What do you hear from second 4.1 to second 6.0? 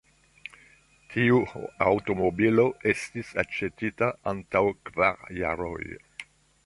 antaŭ kvar jaroj.